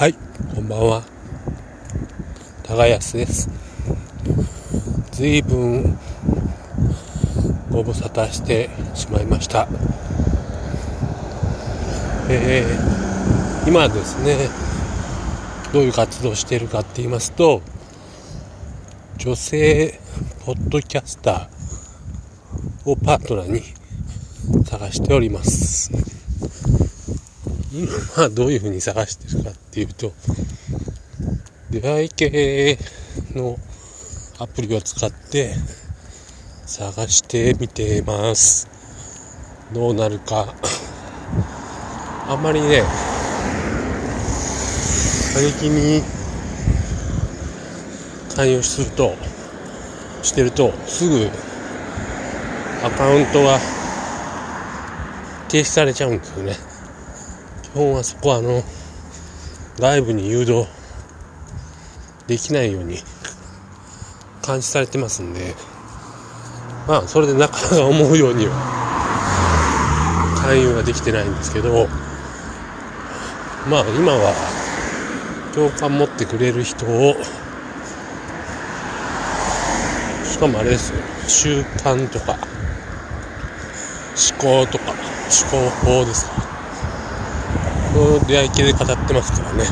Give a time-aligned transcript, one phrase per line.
[0.00, 0.14] はい、
[0.54, 1.02] こんばんは。
[2.62, 3.50] 高安です。
[5.12, 5.98] ずいぶん
[7.70, 9.68] ご無沙汰してしまいました。
[12.30, 14.48] えー、今ですね、
[15.74, 17.60] どういう活動しているかって言いますと、
[19.18, 20.00] 女性
[20.46, 23.60] ポッドキャスターをパートナーに
[24.64, 26.09] 探しております。
[27.72, 27.86] 今
[28.22, 30.12] はどういうふうに探してるかっていうと
[31.70, 32.76] 出会い系
[33.34, 33.56] の
[34.40, 35.54] アプリを使って
[36.66, 38.68] 探してみてます。
[39.72, 40.52] どうなるか。
[42.28, 42.82] あんまりね
[45.34, 46.02] 過激に
[48.34, 49.14] 勧誘すると
[50.22, 51.28] してるとすぐ
[52.84, 53.58] アカウントが
[55.48, 56.69] 停止されちゃうんですよね。
[57.74, 58.62] 本はそこはあの
[59.78, 60.66] 外部に誘導
[62.26, 62.98] できないように
[64.46, 65.54] 監視されてますんで
[66.86, 68.52] まあそれでなかなか思うようには
[70.42, 71.86] 勧誘ができてないんですけど
[73.68, 74.34] まあ今は
[75.54, 77.14] 共感持ってくれる人を
[80.24, 80.98] しかもあれですよ
[81.28, 82.38] 習慣とか
[84.20, 86.49] 思考とか思考法ですか
[88.04, 89.64] の出会い系で語ってますからね。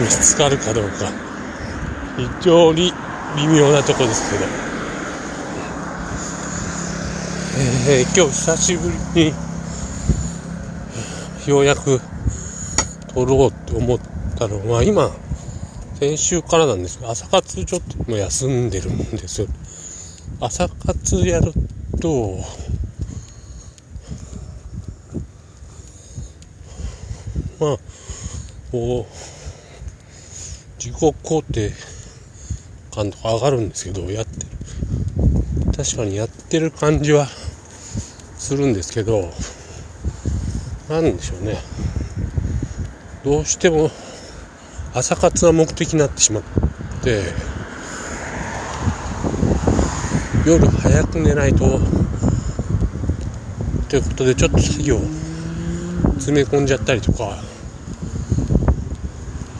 [0.00, 1.10] 見つかるかどうか。
[2.16, 2.92] 非常に
[3.36, 4.44] 微妙なとこですけど、
[7.90, 9.34] えー、今日久しぶりに
[11.46, 12.00] ようやく
[13.14, 13.98] 撮ろうと思っ
[14.36, 15.10] たのは今
[15.98, 19.46] 先週からなんですけど朝活ちょっと休んでるんですよ。
[20.40, 21.52] 朝活やる
[22.00, 22.38] と
[27.60, 27.76] まあ
[28.70, 29.12] こう
[30.78, 31.72] 自己肯定
[32.92, 34.46] 感とか上がるんですけどやってる。
[35.76, 37.26] 確かにやってる感じは
[38.36, 39.30] するんですけど
[40.88, 41.56] なんでしょうね。
[43.24, 43.90] どうしても
[44.94, 46.42] 朝活は目的になってしまっ
[47.02, 47.22] て
[50.46, 51.80] 夜早く寝ないと
[53.88, 55.00] ということでちょっと作業
[56.18, 57.38] 詰め込んじゃったりとか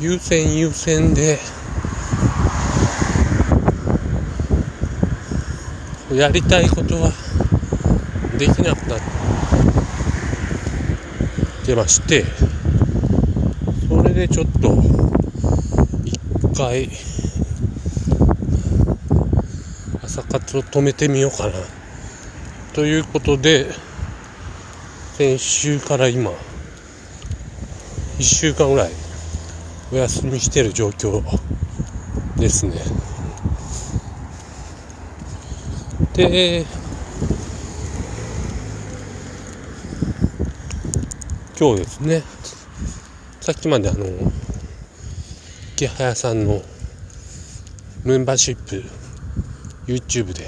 [0.00, 1.38] 優先優先で
[6.12, 7.12] やりたいことは
[8.38, 9.00] できなくなっ
[11.64, 12.24] てまして
[13.88, 14.76] それでちょっと
[16.04, 16.18] 一
[16.56, 16.88] 回
[20.02, 21.52] 朝活を止めてみようかな。
[22.72, 23.66] ということで
[25.14, 26.30] 先週から今
[28.18, 28.90] 1週間ぐらい
[29.92, 31.22] お休みしてる状況
[32.38, 32.72] ですね。
[36.14, 36.64] で
[41.58, 42.22] 今日ですね
[43.40, 44.06] さっきまであの
[45.74, 46.62] 池早さんの
[48.04, 48.82] メンバーシップ
[49.86, 50.46] YouTube で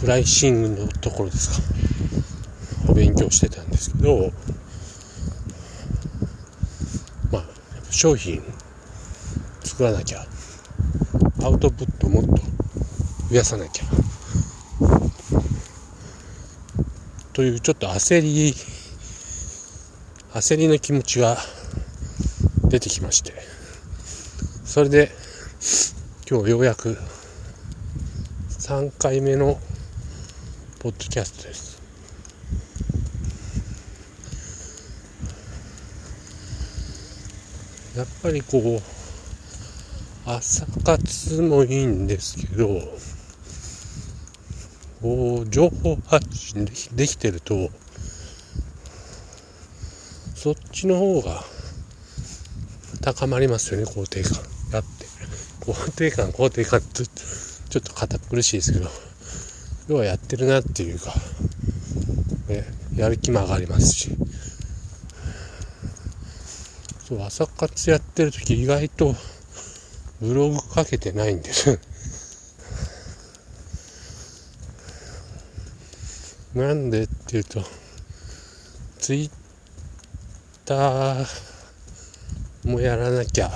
[0.00, 1.79] プライシングのところですか？
[2.90, 4.32] お勉強してたんですけど
[7.30, 7.44] まあ
[7.88, 8.42] 商品
[9.62, 10.26] 作らなきゃ
[11.44, 12.30] アウトプットもっと
[13.28, 13.84] 増やさなきゃ
[17.32, 18.54] というちょっと焦り
[20.32, 21.36] 焦りの気持ちが
[22.64, 23.34] 出てきまして
[24.64, 25.12] それで
[26.28, 26.98] 今日ようやく
[28.48, 29.60] 3回目の
[30.80, 31.79] ポッドキャストです。
[38.00, 38.80] やっぱりこう
[40.24, 42.80] 朝活もいいんですけど
[45.02, 47.68] こう情報発信できてると
[50.34, 51.42] そっちの方が
[53.02, 54.32] 高まりますよね肯定感。
[54.72, 55.04] だって。
[55.60, 58.88] 肯定感肯定感ってちょっと堅苦しいですけど
[59.88, 61.12] 要はやってるなっていうか、
[62.48, 62.64] ね、
[62.96, 64.19] やる気も上がりますし。
[67.10, 69.16] そう朝活やってる時意外と
[70.20, 71.80] ブログかけてないんです。
[76.54, 77.62] なんでっていうと
[78.98, 79.30] ツイッ
[80.64, 81.26] ター
[82.62, 83.50] もやらなきゃ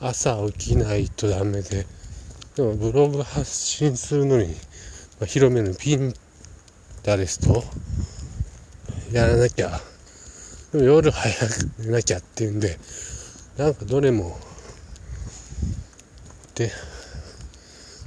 [0.00, 1.86] 朝起きないとダメで
[2.56, 4.54] でもブログ発信するのに、ま
[5.22, 6.12] あ、広めるピン
[7.04, 7.62] タレスト
[9.12, 9.93] やらなきゃ
[10.74, 12.80] でも夜早く寝なきゃっていうんで
[13.56, 14.36] なんかどれも
[16.56, 16.68] で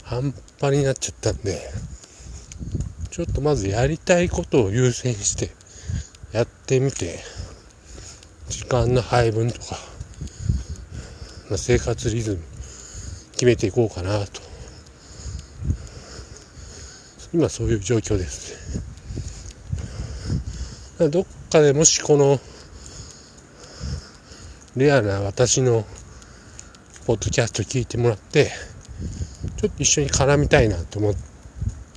[0.04, 1.62] 半端になっちゃったんで
[3.10, 5.52] ちょっとまずやりたいことを優先して
[6.34, 7.20] やってみて
[8.50, 9.78] 時間の配分とか、
[11.50, 12.42] まあ、生活リズム
[13.32, 14.42] 決めていこうかなと。
[17.34, 18.82] 今そういう状況です
[21.00, 21.10] ね。
[21.10, 22.40] どっかでもしこの
[24.78, 25.86] レアな私の
[27.08, 28.52] ポッドキャスト聞いてもらって
[29.60, 31.14] ちょっと一緒に絡みたいなと思っ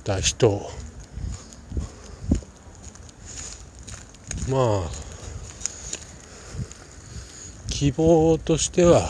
[0.03, 0.67] た人。
[4.49, 4.89] まあ
[7.69, 9.07] 希望としては、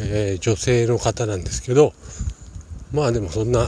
[0.00, 1.92] えー、女性の方なんですけど
[2.92, 3.66] まあでもそんな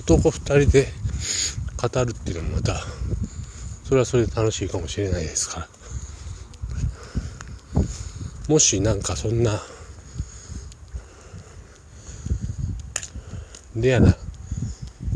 [0.00, 0.88] 男2人で
[1.80, 2.76] 語るっていうのもまた
[3.84, 5.73] それはそれで楽しいかもしれないですから。
[8.48, 9.60] もしなんかそんな
[13.74, 14.14] レアな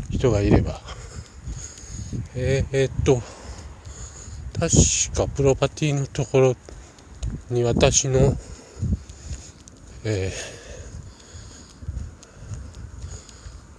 [0.09, 0.79] 人がいれば。
[2.35, 3.21] えー、っと
[4.59, 6.55] 確かプロパティのところ
[7.49, 8.37] に私の
[10.05, 10.31] え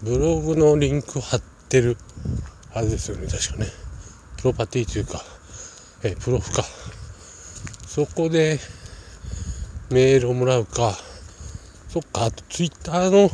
[0.03, 1.97] ー、ブログのリンク貼ってる
[2.73, 3.27] はずですよね。
[3.27, 3.67] 確かね。
[4.37, 5.23] プロパティというか、
[6.03, 6.63] えー、プロフか。
[7.87, 8.59] そこで
[9.91, 10.97] メールをもらうか。
[11.89, 13.31] そっかあとツイッターの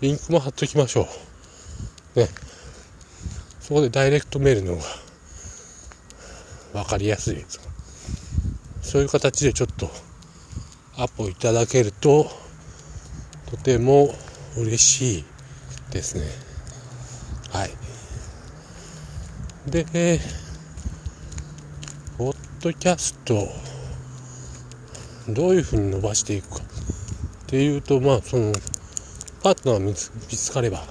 [0.00, 1.08] リンクも貼っときましょ
[2.14, 2.20] う。
[2.20, 2.28] ね。
[3.60, 4.80] そこでダイレクトメールの方
[6.74, 7.34] が分かりやすい。
[7.34, 7.60] です
[8.80, 9.90] そういう形でちょっと
[10.96, 12.30] アポいただけると
[13.50, 14.14] とても
[14.56, 15.24] 嬉しい
[15.90, 16.26] ですね。
[17.50, 17.70] はい。
[19.68, 20.20] で
[22.16, 23.34] ポッドキャスト
[25.28, 26.56] どういうふうに伸ばしていくか。
[26.56, 28.52] っていうとまあその
[29.42, 30.82] パートナーが見つかれば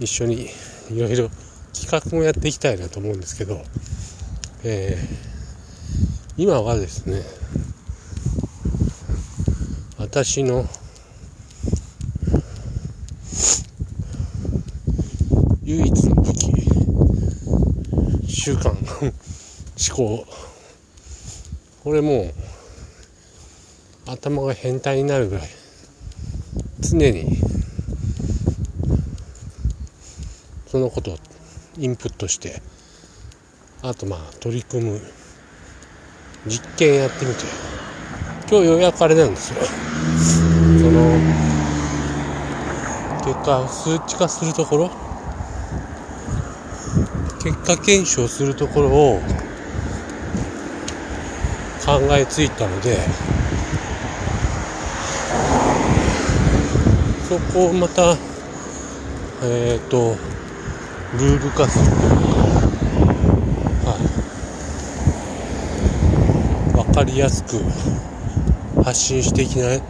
[0.00, 0.48] 一緒に
[0.90, 1.30] いろいろ
[1.72, 3.62] 企画もやっていきたいなと思うんですけど、
[4.64, 7.22] えー、今はですね
[9.98, 10.64] 私の
[15.62, 16.52] 唯一の武器
[18.28, 20.26] 習慣思考。
[21.82, 22.34] これもう
[24.06, 25.48] 頭が変態になるぐらい
[26.80, 27.36] 常に
[30.66, 31.18] そのことを
[31.78, 32.62] インプットして
[33.82, 35.00] あとまあ取り組む
[36.46, 37.42] 実験やってみて
[38.48, 39.60] 今日ようやくあれなんですよ。
[40.78, 41.10] その
[43.24, 44.90] 結果数値化するところ
[47.42, 49.20] 結果検証するところを
[51.84, 52.98] 考えついたので
[57.28, 58.16] そこをまた
[59.42, 60.14] えっ、ー、と
[61.18, 62.10] ルール化するという
[63.84, 63.98] か、は
[66.82, 67.58] い、分かりやすく
[68.84, 69.82] 発信していきない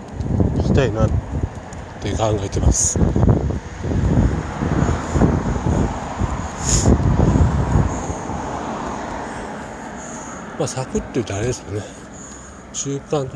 [0.63, 1.11] きたいなっ
[2.01, 2.99] て考えてます。
[10.59, 11.83] まあ、サクッと言うとあれですよね。
[12.73, 13.29] 週間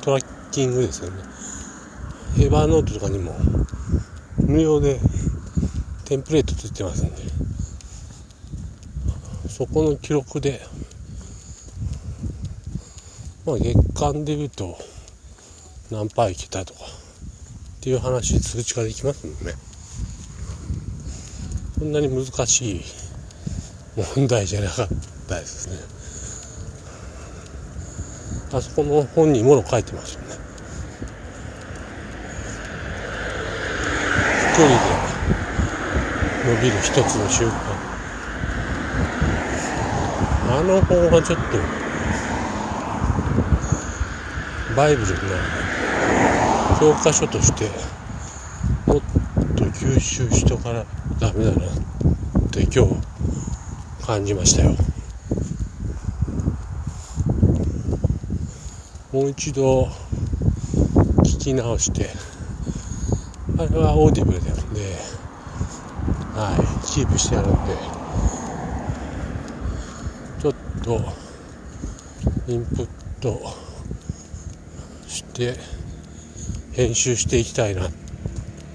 [0.00, 1.43] トラッキングですよね。
[2.36, 3.34] エヴァーノートとかにも
[4.38, 4.98] 無料で
[6.04, 7.22] テンプレートついてますんで。
[9.54, 10.60] そこの記録で
[13.46, 14.76] まあ月間で言うと
[15.92, 19.52] 何パーいけたとかっていう話数値化できますもんね。
[21.78, 22.80] そんなに難しい
[24.16, 24.88] 問題じゃなかっ
[25.28, 25.76] たですね。
[28.58, 30.43] あそこの本にもの書いてますよね。
[34.54, 34.94] 人で
[36.44, 37.76] 伸びる一つの習慣。
[40.46, 41.58] あの本はちょっと
[44.76, 45.42] バイブルになる
[46.78, 47.68] 教科書として
[48.86, 49.02] もっ
[49.56, 50.84] と吸収しとかな
[51.18, 51.60] ダメだなっ
[52.52, 53.00] て今日
[54.06, 54.76] 感じましたよ。
[59.12, 59.86] もう一度
[61.24, 62.33] 聞き直して。
[63.56, 64.80] あれはオーディブルであるんで、
[66.34, 67.76] はい、キープしてあるんで、
[70.42, 71.00] ちょっと、
[72.48, 72.88] インプッ
[73.20, 73.40] ト
[75.06, 75.54] して、
[76.72, 77.92] 編集していきたいなっ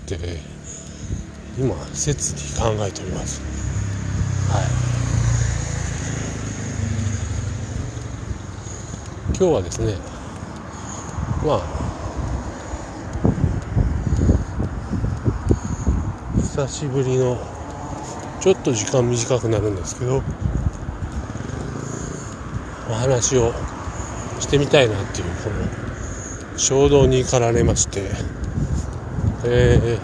[0.05, 0.17] て、
[1.57, 3.41] 今、切に考えております。
[4.49, 4.65] はい。
[9.37, 9.93] 今日はですね、
[11.45, 11.88] まあ、
[16.59, 17.37] 久しぶりの
[18.41, 20.21] ちょっと時間短くなるんですけど
[22.89, 23.53] お話を
[24.41, 25.55] してみたいなっていうこの
[26.57, 28.11] 衝動に駆られまして。
[29.45, 29.97] え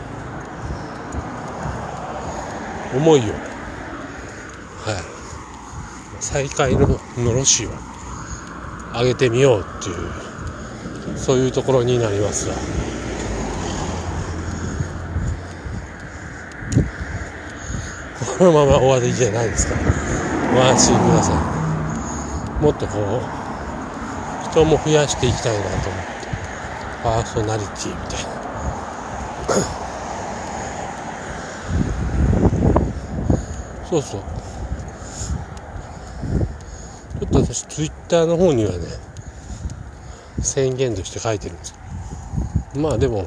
[2.94, 3.34] ー、思いをはい。
[6.22, 7.70] 再会ののろしを
[8.94, 9.98] 上げてみようっていう
[11.18, 12.85] そういうところになりますが。
[18.38, 19.76] このまま終わりじゃないですか
[20.54, 21.32] ご安心くださ
[22.60, 22.64] い。
[22.64, 26.16] もっとこう人も増やしていきたいなと思って。
[27.02, 28.30] パーソナリティみたいな。
[33.90, 34.22] そうそう。
[37.20, 38.80] ちょっと私ツイッターの方にはね
[40.42, 41.70] 宣言として書いてるんです。
[41.70, 41.78] よ
[42.82, 43.26] まあでも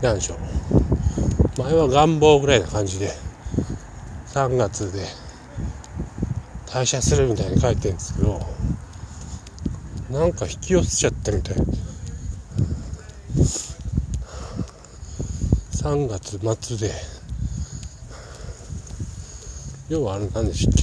[0.00, 0.38] 何でしょう。
[1.62, 3.23] 前は願望ぐらいな感じで。
[4.34, 5.06] 3月で
[6.66, 8.40] 退社するみたいに書いてるんですけど
[10.10, 11.56] なんか引き寄せちゃったみたい。
[15.84, 16.92] 3月末で。
[19.88, 20.82] 要はあれ何でしたっけ。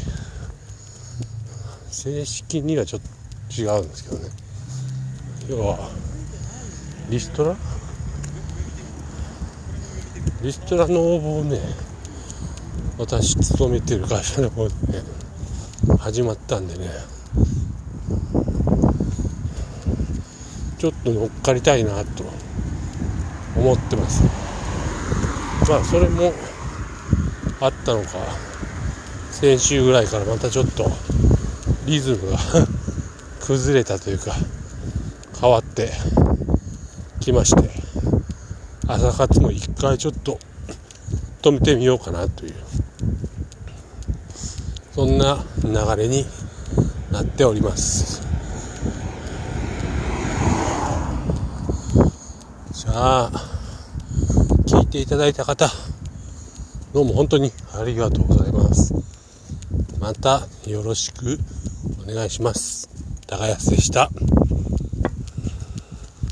[1.92, 3.02] 正式にはちょっ
[3.54, 4.30] と違うんですけどね。
[5.50, 5.90] 要は
[7.10, 7.58] リストラ？
[10.42, 11.60] リストラの応募をね
[12.98, 15.04] 私勤めてる会社の方でね
[16.00, 16.90] 始まったんでね
[20.78, 22.24] ちょっと乗っかりたいなと
[23.56, 24.24] 思ってます。
[25.70, 26.34] まあそれも
[27.60, 28.10] あったのか
[29.30, 30.92] 先週ぐらいからまたちょっと
[31.86, 32.38] リズムが
[33.42, 34.36] 崩れたというか
[35.40, 35.92] 変わって
[37.20, 37.70] きまして
[38.88, 40.40] 朝活も一回ちょっと
[41.42, 42.56] 止めてみようかなという
[44.94, 46.26] そんな流れに
[47.12, 48.22] なっております。
[52.74, 53.32] じゃあ
[54.68, 55.70] 聞いていただいた方
[56.94, 58.94] どうも本当にありがとうございます。
[60.00, 61.40] またよろしく
[62.04, 62.90] お願いします。
[63.28, 64.10] 高安でした。